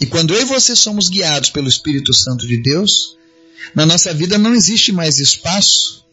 E 0.00 0.06
quando 0.06 0.32
eu 0.32 0.42
e 0.42 0.44
você 0.44 0.76
somos 0.76 1.08
guiados 1.08 1.50
pelo 1.50 1.68
Espírito 1.68 2.14
Santo 2.14 2.46
de 2.46 2.56
Deus, 2.58 3.16
na 3.74 3.84
nossa 3.84 4.14
vida 4.14 4.38
não 4.38 4.54
existe 4.54 4.92
mais 4.92 5.18
espaço 5.18 6.06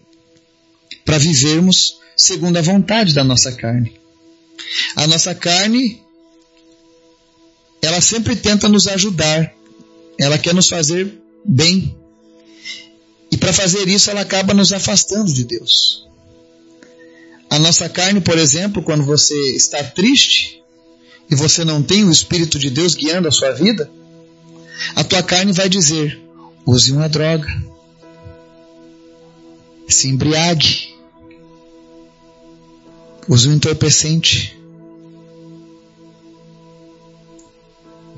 para 1.06 1.20
vivermos 1.20 2.00
segundo 2.16 2.58
a 2.58 2.64
vontade 2.64 3.14
da 3.14 3.24
nossa 3.24 3.52
carne. 3.52 3.94
A 4.96 5.06
nossa 5.06 5.36
carne, 5.36 6.02
ela 7.80 8.02
sempre 8.02 8.36
tenta 8.36 8.68
nos 8.68 8.88
ajudar, 8.88 9.54
ela 10.18 10.40
quer 10.40 10.56
nos 10.56 10.68
fazer 10.68 11.14
bem. 11.46 11.96
Para 13.48 13.54
fazer 13.54 13.88
isso, 13.88 14.12
ela 14.12 14.20
acaba 14.20 14.54
nos 14.54 14.74
afastando 14.74 15.32
de 15.32 15.46
Deus. 15.46 16.06
A 17.50 17.58
nossa 17.58 17.88
carne, 17.88 18.20
por 18.20 18.38
exemplo, 18.38 18.84
quando 18.84 19.06
você 19.06 19.56
está 19.56 19.82
triste 19.82 20.62
e 21.32 21.34
você 21.34 21.64
não 21.64 21.82
tem 21.82 22.04
o 22.04 22.12
Espírito 22.12 22.60
de 22.60 22.70
Deus 22.70 22.94
guiando 22.94 23.26
a 23.26 23.32
sua 23.32 23.54
vida, 23.54 23.90
a 24.98 25.02
tua 25.02 25.24
carne 25.24 25.54
vai 25.54 25.70
dizer: 25.70 26.22
use 26.66 26.92
uma 26.92 27.08
droga, 27.08 27.48
se 29.88 30.10
embriague, 30.10 30.94
use 33.30 33.48
um 33.48 33.54
entorpecente, 33.54 34.60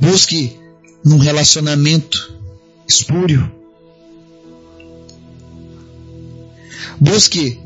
busque 0.02 0.58
num 1.06 1.20
relacionamento 1.20 2.36
espúrio. 2.88 3.59
Busque 7.00 7.60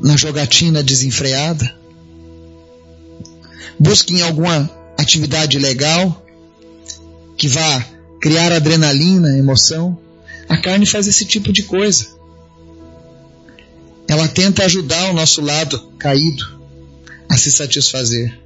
na 0.00 0.16
jogatina 0.16 0.82
desenfreada. 0.82 1.74
Busque 3.78 4.14
em 4.14 4.22
alguma 4.22 4.70
atividade 4.98 5.58
legal 5.58 6.24
que 7.36 7.48
vá 7.48 7.84
criar 8.20 8.52
adrenalina, 8.52 9.38
emoção. 9.38 9.98
A 10.48 10.56
carne 10.58 10.84
faz 10.84 11.06
esse 11.06 11.24
tipo 11.24 11.52
de 11.52 11.62
coisa. 11.62 12.08
Ela 14.06 14.28
tenta 14.28 14.64
ajudar 14.64 15.10
o 15.10 15.14
nosso 15.14 15.40
lado 15.40 15.92
caído 15.98 16.60
a 17.28 17.36
se 17.36 17.50
satisfazer. 17.50 18.38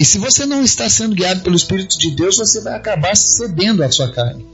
E 0.00 0.04
se 0.04 0.18
você 0.18 0.46
não 0.46 0.64
está 0.64 0.88
sendo 0.88 1.14
guiado 1.14 1.42
pelo 1.42 1.54
Espírito 1.54 1.98
de 1.98 2.10
Deus, 2.10 2.38
você 2.38 2.60
vai 2.60 2.74
acabar 2.74 3.14
cedendo 3.14 3.84
à 3.84 3.90
sua 3.90 4.10
carne. 4.10 4.44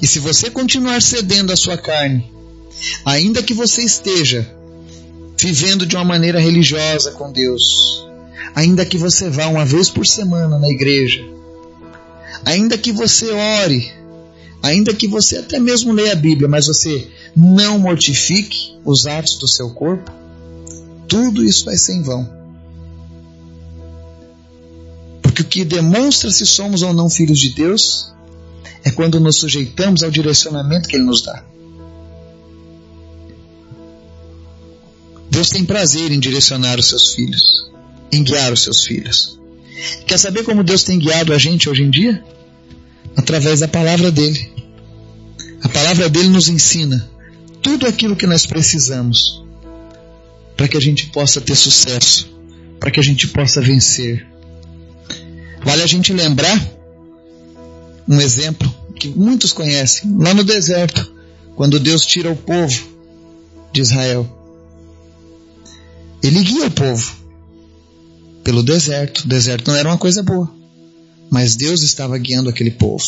E 0.00 0.06
se 0.06 0.18
você 0.18 0.48
continuar 0.48 1.02
cedendo 1.02 1.52
à 1.52 1.56
sua 1.56 1.76
carne, 1.76 2.30
ainda 3.04 3.42
que 3.42 3.54
você 3.54 3.82
esteja 3.82 4.48
vivendo 5.38 5.86
de 5.86 5.96
uma 5.96 6.04
maneira 6.04 6.38
religiosa 6.38 7.10
com 7.12 7.30
Deus, 7.30 8.06
ainda 8.54 8.86
que 8.86 8.96
você 8.96 9.28
vá 9.28 9.46
uma 9.46 9.64
vez 9.64 9.90
por 9.90 10.06
semana 10.06 10.58
na 10.58 10.68
igreja, 10.68 11.22
ainda 12.44 12.78
que 12.78 12.92
você 12.92 13.30
ore, 13.30 13.92
ainda 14.62 14.94
que 14.94 15.06
você 15.06 15.38
até 15.38 15.58
mesmo 15.58 15.92
leia 15.92 16.12
a 16.12 16.16
Bíblia, 16.16 16.48
mas 16.48 16.66
você 16.66 17.08
não 17.34 17.78
mortifique 17.78 18.76
os 18.84 19.06
atos 19.06 19.36
do 19.36 19.46
seu 19.46 19.70
corpo, 19.70 20.10
tudo 21.06 21.44
isso 21.44 21.64
vai 21.64 21.76
ser 21.76 21.94
em 21.94 22.02
vão. 22.02 22.28
Porque 25.22 25.42
o 25.42 25.44
que 25.44 25.64
demonstra 25.64 26.30
se 26.30 26.46
somos 26.46 26.82
ou 26.82 26.94
não 26.94 27.10
filhos 27.10 27.38
de 27.38 27.50
Deus 27.50 28.12
é 28.82 28.90
quando 28.90 29.20
nos 29.20 29.36
sujeitamos 29.36 30.02
ao 30.02 30.10
direcionamento 30.10 30.88
que 30.88 30.96
Ele 30.96 31.04
nos 31.04 31.22
dá. 31.22 31.44
Deus 35.36 35.50
tem 35.50 35.66
prazer 35.66 36.10
em 36.12 36.18
direcionar 36.18 36.78
os 36.78 36.88
seus 36.88 37.12
filhos, 37.12 37.70
em 38.10 38.24
guiar 38.24 38.54
os 38.54 38.62
seus 38.62 38.86
filhos. 38.86 39.38
Quer 40.06 40.16
saber 40.16 40.44
como 40.44 40.64
Deus 40.64 40.82
tem 40.82 40.98
guiado 40.98 41.30
a 41.30 41.36
gente 41.36 41.68
hoje 41.68 41.82
em 41.82 41.90
dia? 41.90 42.24
Através 43.14 43.60
da 43.60 43.68
palavra 43.68 44.10
dele. 44.10 44.50
A 45.62 45.68
palavra 45.68 46.08
dele 46.08 46.30
nos 46.30 46.48
ensina 46.48 47.06
tudo 47.60 47.86
aquilo 47.86 48.16
que 48.16 48.26
nós 48.26 48.46
precisamos 48.46 49.44
para 50.56 50.68
que 50.68 50.76
a 50.78 50.80
gente 50.80 51.08
possa 51.08 51.38
ter 51.38 51.54
sucesso, 51.54 52.34
para 52.80 52.90
que 52.90 52.98
a 52.98 53.02
gente 53.02 53.28
possa 53.28 53.60
vencer. 53.60 54.26
Vale 55.62 55.82
a 55.82 55.86
gente 55.86 56.14
lembrar 56.14 56.58
um 58.08 58.18
exemplo 58.22 58.74
que 58.98 59.10
muitos 59.10 59.52
conhecem, 59.52 60.16
lá 60.18 60.32
no 60.32 60.42
deserto, 60.42 61.12
quando 61.54 61.78
Deus 61.78 62.06
tira 62.06 62.30
o 62.30 62.36
povo 62.36 62.88
de 63.70 63.82
Israel. 63.82 64.35
Ele 66.26 66.42
guia 66.42 66.66
o 66.66 66.70
povo 66.72 67.16
pelo 68.42 68.60
deserto. 68.60 69.20
O 69.20 69.28
deserto 69.28 69.70
não 69.70 69.76
era 69.76 69.88
uma 69.88 69.96
coisa 69.96 70.24
boa, 70.24 70.52
mas 71.30 71.54
Deus 71.54 71.82
estava 71.82 72.18
guiando 72.18 72.50
aquele 72.50 72.72
povo. 72.72 73.04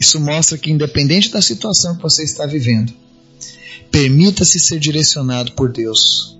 Isso 0.00 0.18
mostra 0.18 0.56
que, 0.56 0.70
independente 0.70 1.30
da 1.30 1.42
situação 1.42 1.96
que 1.96 2.02
você 2.02 2.22
está 2.22 2.46
vivendo, 2.46 2.94
permita-se 3.90 4.58
ser 4.58 4.78
direcionado 4.78 5.52
por 5.52 5.70
Deus. 5.70 6.38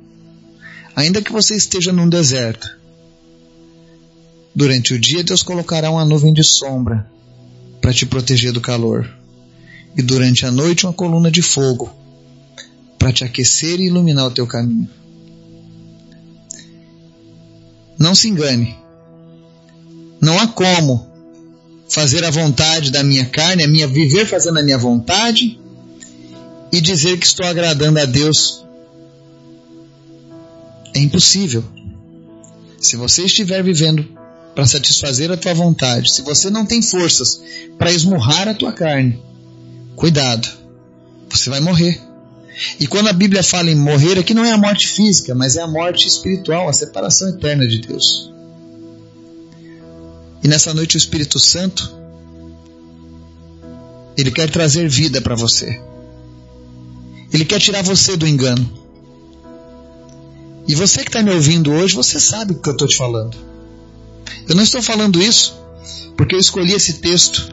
Ainda 0.97 1.21
que 1.21 1.33
você 1.33 1.55
esteja 1.55 1.93
num 1.93 2.09
deserto, 2.09 2.67
durante 4.55 4.95
o 4.95 4.99
dia 4.99 5.23
Deus 5.23 5.43
colocará 5.43 5.91
uma 5.91 6.07
nuvem 6.07 6.33
de 6.33 6.43
sombra 6.43 7.07
para 7.79 7.93
te 7.93 8.07
proteger 8.07 8.53
do 8.53 8.61
calor, 8.61 9.07
e 9.95 10.01
durante 10.01 10.47
a 10.47 10.51
noite 10.51 10.87
uma 10.87 10.95
coluna 10.95 11.31
de 11.31 11.43
fogo 11.43 12.04
para 13.05 13.13
te 13.13 13.23
aquecer 13.23 13.81
e 13.81 13.89
iluminar 13.89 14.25
o 14.25 14.31
teu 14.31 14.47
caminho. 14.47 14.89
Não 17.99 18.15
se 18.15 18.31
engane. 18.31 18.75
Não 20.23 20.41
há 20.41 20.47
como 20.47 21.07
fazer 21.87 22.25
a 22.25 22.31
vontade 22.31 22.91
da 22.91 23.05
minha 23.05 23.27
carne, 23.27 23.63
a 23.63 23.69
minha 23.69 23.87
viver 23.87 24.25
fazendo 24.25 24.59
a 24.59 24.63
minha 24.63 24.79
vontade 24.79 25.61
e 26.73 26.81
dizer 26.81 27.19
que 27.19 27.27
estou 27.27 27.45
agradando 27.45 28.01
a 28.01 28.07
Deus. 28.07 28.65
É 30.95 30.99
impossível. 30.99 31.63
Se 32.81 32.97
você 32.97 33.25
estiver 33.25 33.63
vivendo 33.63 34.09
para 34.55 34.65
satisfazer 34.65 35.31
a 35.31 35.37
tua 35.37 35.53
vontade, 35.53 36.11
se 36.11 36.23
você 36.23 36.49
não 36.49 36.65
tem 36.65 36.81
forças 36.81 37.39
para 37.77 37.93
esmurrar 37.93 38.49
a 38.49 38.55
tua 38.55 38.73
carne, 38.73 39.23
cuidado, 39.95 40.49
você 41.29 41.51
vai 41.51 41.61
morrer. 41.61 42.14
E 42.79 42.87
quando 42.87 43.09
a 43.09 43.13
Bíblia 43.13 43.43
fala 43.43 43.71
em 43.71 43.75
morrer, 43.75 44.19
aqui 44.19 44.33
não 44.33 44.45
é 44.45 44.53
a 44.53 44.59
morte 44.59 44.87
física, 44.87 45.35
mas 45.35 45.57
é 45.57 45.63
a 45.63 45.67
morte 45.67 46.07
espiritual, 46.07 46.69
a 46.69 46.73
separação 46.73 47.29
eterna 47.29 47.67
de 47.67 47.81
Deus. 47.81 48.31
E 50.43 50.49
nessa 50.49 50.73
noite 50.75 50.97
o 50.97 50.99
Espírito 50.99 51.39
Santo, 51.41 51.95
ele 54.17 54.31
quer 54.31 54.51
trazer 54.51 54.89
vida 54.89 55.21
para 55.21 55.35
você. 55.35 55.81
Ele 57.33 57.45
quer 57.45 57.59
tirar 57.59 57.83
você 57.83 58.17
do 58.17 58.27
engano. 58.27 58.71
E 60.69 60.75
você 60.75 61.03
que 61.03 61.09
está 61.09 61.23
me 61.23 61.33
ouvindo 61.33 61.73
hoje, 61.73 61.95
você 61.95 62.21
sabe 62.21 62.53
o 62.53 62.61
que 62.61 62.69
eu 62.69 62.73
estou 62.73 62.87
te 62.87 62.97
falando. 62.97 63.37
Eu 64.49 64.55
não 64.55 64.63
estou 64.63 64.83
falando 64.83 65.21
isso 65.21 65.55
porque 66.17 66.35
eu 66.35 66.39
escolhi 66.39 66.73
esse 66.73 66.95
texto 66.95 67.53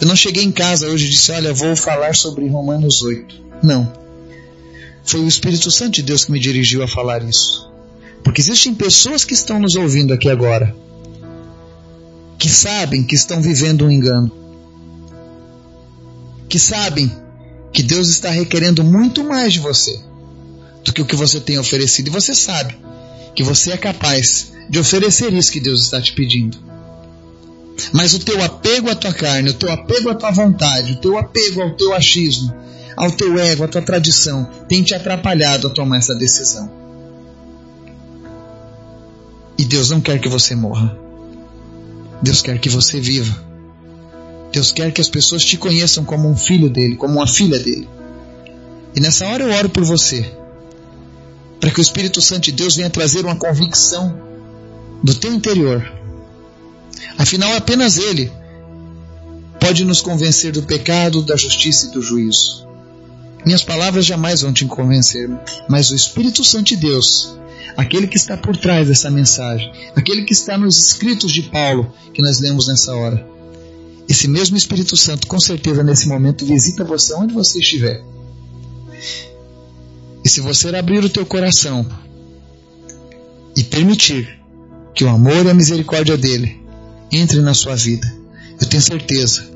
eu 0.00 0.06
não 0.06 0.16
cheguei 0.16 0.42
em 0.42 0.52
casa 0.52 0.88
hoje 0.88 1.06
e 1.06 1.10
disse, 1.10 1.30
olha, 1.32 1.52
vou 1.52 1.76
falar 1.76 2.14
sobre 2.14 2.48
Romanos 2.48 3.02
8. 3.02 3.42
Não. 3.62 3.92
Foi 5.04 5.20
o 5.20 5.28
Espírito 5.28 5.70
Santo 5.70 5.92
de 5.92 6.02
Deus 6.02 6.24
que 6.24 6.32
me 6.32 6.40
dirigiu 6.40 6.82
a 6.82 6.88
falar 6.88 7.22
isso. 7.22 7.70
Porque 8.22 8.40
existem 8.40 8.74
pessoas 8.74 9.24
que 9.24 9.34
estão 9.34 9.58
nos 9.60 9.76
ouvindo 9.76 10.12
aqui 10.12 10.28
agora, 10.28 10.74
que 12.38 12.48
sabem 12.48 13.04
que 13.04 13.14
estão 13.14 13.40
vivendo 13.40 13.84
um 13.84 13.90
engano, 13.90 14.32
que 16.48 16.58
sabem 16.58 17.10
que 17.72 17.82
Deus 17.82 18.08
está 18.08 18.30
requerendo 18.30 18.82
muito 18.82 19.22
mais 19.22 19.52
de 19.52 19.60
você 19.60 20.02
do 20.84 20.92
que 20.92 21.02
o 21.02 21.06
que 21.06 21.16
você 21.16 21.40
tem 21.40 21.58
oferecido, 21.58 22.08
e 22.08 22.10
você 22.10 22.34
sabe 22.34 22.76
que 23.34 23.42
você 23.42 23.72
é 23.72 23.76
capaz 23.76 24.52
de 24.68 24.78
oferecer 24.78 25.32
isso 25.32 25.52
que 25.52 25.60
Deus 25.60 25.82
está 25.82 26.00
te 26.00 26.12
pedindo. 26.12 26.73
Mas 27.92 28.14
o 28.14 28.18
teu 28.18 28.42
apego 28.42 28.90
à 28.90 28.94
tua 28.94 29.12
carne, 29.12 29.50
o 29.50 29.54
teu 29.54 29.70
apego 29.70 30.10
à 30.10 30.14
tua 30.14 30.30
vontade, 30.30 30.92
o 30.92 30.96
teu 30.96 31.18
apego 31.18 31.62
ao 31.62 31.74
teu 31.74 31.92
achismo, 31.92 32.54
ao 32.96 33.10
teu 33.10 33.38
ego, 33.38 33.64
à 33.64 33.68
tua 33.68 33.82
tradição, 33.82 34.48
tem 34.68 34.82
te 34.82 34.94
atrapalhado 34.94 35.66
a 35.66 35.70
tomar 35.70 35.98
essa 35.98 36.14
decisão. 36.14 36.70
E 39.58 39.64
Deus 39.64 39.90
não 39.90 40.00
quer 40.00 40.20
que 40.20 40.28
você 40.28 40.54
morra. 40.54 40.96
Deus 42.22 42.42
quer 42.42 42.58
que 42.58 42.68
você 42.68 43.00
viva. 43.00 43.34
Deus 44.52 44.70
quer 44.70 44.92
que 44.92 45.00
as 45.00 45.08
pessoas 45.08 45.44
te 45.44 45.56
conheçam 45.56 46.04
como 46.04 46.28
um 46.28 46.36
filho 46.36 46.70
dele, 46.70 46.96
como 46.96 47.14
uma 47.14 47.26
filha 47.26 47.58
dele. 47.58 47.88
E 48.94 49.00
nessa 49.00 49.26
hora 49.26 49.42
eu 49.42 49.52
oro 49.52 49.68
por 49.68 49.84
você, 49.84 50.24
para 51.60 51.70
que 51.70 51.80
o 51.80 51.82
Espírito 51.82 52.20
Santo 52.20 52.42
de 52.42 52.52
Deus 52.52 52.76
venha 52.76 52.88
trazer 52.88 53.24
uma 53.24 53.34
convicção 53.34 54.16
do 55.02 55.12
teu 55.14 55.32
interior 55.34 55.93
Afinal, 57.18 57.54
apenas 57.54 57.96
Ele 57.98 58.30
pode 59.60 59.84
nos 59.84 60.00
convencer 60.00 60.52
do 60.52 60.62
pecado, 60.62 61.22
da 61.22 61.36
justiça 61.36 61.86
e 61.86 61.90
do 61.90 62.02
juízo. 62.02 62.66
Minhas 63.44 63.62
palavras 63.62 64.04
jamais 64.04 64.40
vão 64.40 64.52
te 64.52 64.64
convencer, 64.64 65.28
mas 65.68 65.90
o 65.90 65.94
Espírito 65.94 66.42
Santo 66.44 66.68
de 66.68 66.76
Deus, 66.76 67.36
aquele 67.76 68.06
que 68.06 68.16
está 68.16 68.36
por 68.36 68.56
trás 68.56 68.88
dessa 68.88 69.10
mensagem, 69.10 69.70
aquele 69.94 70.24
que 70.24 70.32
está 70.32 70.56
nos 70.56 70.78
escritos 70.78 71.30
de 71.32 71.42
Paulo 71.42 71.92
que 72.12 72.22
nós 72.22 72.40
lemos 72.40 72.68
nessa 72.68 72.94
hora, 72.94 73.26
esse 74.08 74.28
mesmo 74.28 74.56
Espírito 74.56 74.96
Santo, 74.96 75.26
com 75.26 75.40
certeza, 75.40 75.82
nesse 75.82 76.08
momento, 76.08 76.44
visita 76.44 76.84
você 76.84 77.14
onde 77.14 77.32
você 77.32 77.58
estiver. 77.58 78.02
E 80.24 80.28
se 80.28 80.40
você 80.40 80.74
abrir 80.74 81.04
o 81.04 81.08
teu 81.08 81.24
coração 81.24 81.86
e 83.56 83.62
permitir 83.62 84.40
que 84.94 85.04
o 85.04 85.08
amor 85.08 85.46
e 85.46 85.50
a 85.50 85.54
misericórdia 85.54 86.16
dele 86.16 86.63
entre 87.16 87.40
na 87.40 87.54
sua 87.54 87.76
vida. 87.76 88.12
Eu 88.60 88.66
tenho 88.66 88.82
certeza. 88.82 89.54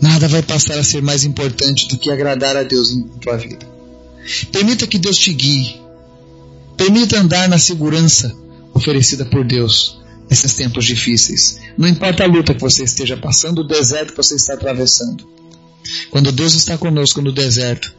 Nada 0.00 0.28
vai 0.28 0.42
passar 0.42 0.78
a 0.78 0.84
ser 0.84 1.02
mais 1.02 1.24
importante 1.24 1.88
do 1.88 1.96
que 1.96 2.10
agradar 2.10 2.56
a 2.56 2.62
Deus 2.62 2.90
em 2.90 3.02
tua 3.20 3.36
vida. 3.36 3.66
Permita 4.52 4.86
que 4.86 4.98
Deus 4.98 5.16
te 5.16 5.32
guie. 5.32 5.80
Permita 6.76 7.18
andar 7.18 7.48
na 7.48 7.58
segurança 7.58 8.34
oferecida 8.72 9.24
por 9.24 9.44
Deus 9.44 10.00
nesses 10.28 10.54
tempos 10.54 10.84
difíceis. 10.84 11.58
Não 11.76 11.88
importa 11.88 12.24
a 12.24 12.26
luta 12.26 12.54
que 12.54 12.60
você 12.60 12.84
esteja 12.84 13.16
passando, 13.16 13.60
o 13.60 13.66
deserto 13.66 14.10
que 14.10 14.16
você 14.16 14.34
está 14.34 14.54
atravessando. 14.54 15.26
Quando 16.10 16.32
Deus 16.32 16.54
está 16.54 16.76
conosco 16.76 17.20
no 17.20 17.32
deserto, 17.32 17.92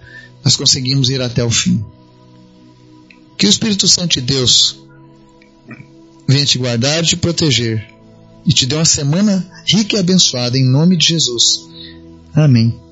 nós 0.43 0.56
conseguimos 0.56 1.10
ir 1.10 1.21
até 1.21 1.43
o 1.43 1.49
fim. 1.49 1.84
Que 3.38 3.45
o 3.45 3.49
Espírito 3.49 3.88
Santo 3.88 4.13
de 4.13 4.21
Deus 4.21 4.78
venha 6.28 6.45
te 6.45 6.58
guardar 6.58 7.04
e 7.04 7.08
te 7.08 7.17
proteger 7.17 7.94
e 8.45 8.53
te 8.53 8.65
dê 8.65 8.75
uma 8.75 8.86
semana 8.86 9.45
rica 9.67 9.95
e 9.95 9.99
abençoada 9.99 10.58
em 10.58 10.63
nome 10.63 10.95
de 10.97 11.08
Jesus. 11.08 11.67
Amém. 12.34 12.85